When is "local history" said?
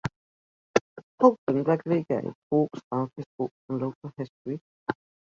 3.81-4.59